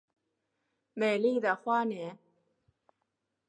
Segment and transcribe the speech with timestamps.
[0.95, 2.17] 美丽的花莲